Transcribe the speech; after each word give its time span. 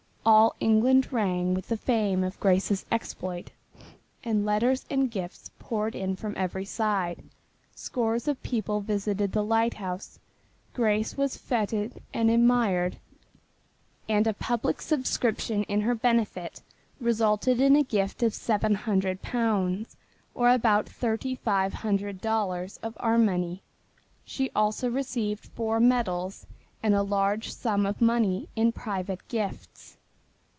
All 0.23 0.53
England 0.59 1.11
rang 1.11 1.55
with 1.55 1.69
the 1.69 1.77
fame 1.77 2.23
of 2.23 2.39
Grace's 2.39 2.85
exploit, 2.91 3.49
and 4.23 4.45
letters 4.45 4.85
and 4.87 5.09
gifts 5.09 5.49
poured 5.57 5.95
in 5.95 6.15
from 6.15 6.35
every 6.37 6.63
side. 6.63 7.23
Scores 7.73 8.27
of 8.27 8.41
people 8.43 8.81
visited 8.81 9.31
the 9.31 9.43
lighthouse. 9.43 10.19
Grace 10.75 11.17
was 11.17 11.37
feted 11.37 12.03
and 12.13 12.29
admired, 12.29 12.99
and 14.07 14.27
a 14.27 14.33
public 14.35 14.79
subscription 14.83 15.63
in 15.63 15.81
her 15.81 15.95
benefit 15.95 16.61
resulted 16.99 17.59
in 17.59 17.75
a 17.75 17.81
gift 17.83 18.21
of 18.21 18.35
seven 18.35 18.75
hundred 18.75 19.23
pounds, 19.23 19.97
or 20.35 20.51
about 20.51 20.87
thirty 20.87 21.33
five 21.33 21.73
hundred 21.73 22.21
dollars 22.21 22.77
of 22.83 22.95
our 22.99 23.17
money. 23.17 23.63
She 24.23 24.51
also 24.55 24.87
received 24.87 25.45
four 25.45 25.79
medals, 25.79 26.45
and 26.83 26.93
a 26.93 27.01
large 27.01 27.51
sum 27.51 27.87
of 27.87 27.99
money 28.01 28.47
in 28.55 28.71
private 28.71 29.27
gifts. 29.27 29.97